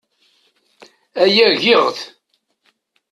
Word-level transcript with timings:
Aya 1.23 1.47
giɣ-t. 1.61 1.99